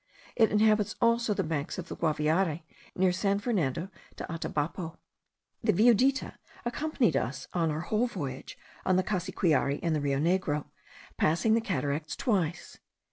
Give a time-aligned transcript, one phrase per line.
[0.35, 2.63] It inhabits also the banks of the Guaviare,
[2.95, 4.97] near San Fernando de Atabapo.
[5.63, 10.65] The viudita accompanied us on our whole voyage on the Cassiquiare and the Rio Negro,
[11.17, 12.79] passing the cataracts twice.